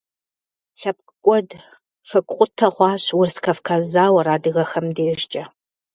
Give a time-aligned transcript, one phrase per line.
[0.79, 1.49] ЛъэпкъкӀуэд,
[2.09, 5.43] хэкукъутэ хъуащ Урыс-Кавказ зауэр адыгэхэм дежкӀэ.